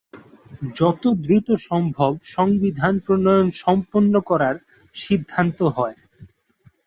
যতদ্রুত 0.75 1.47
সম্ভব 1.65 2.11
সংবিধান 2.31 2.93
প্রণয়ন 2.99 3.47
সম্পন্ন 3.59 4.13
করার 4.29 4.55
সিদ্ধান্ত 4.95 5.59
হয়। 5.77 5.97